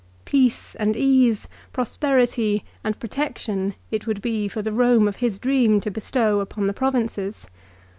Peace 0.25 0.73
and 0.77 0.95
ease, 0.97 1.47
prosperity 1.73 2.63
and 2.83 2.97
protection, 2.99 3.75
it 3.91 4.07
would 4.07 4.19
be 4.19 4.47
for 4.47 4.63
the 4.63 4.73
Rome 4.73 5.07
of 5.07 5.17
his 5.17 5.37
dream 5.37 5.79
to 5.81 5.91
bestow 5.91 6.39
upon 6.39 6.65
the 6.65 6.73
provinces. 6.73 7.45